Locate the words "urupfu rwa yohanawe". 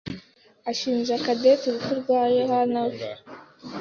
1.67-2.97